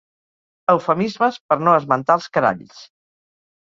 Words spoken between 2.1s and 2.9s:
els caralls.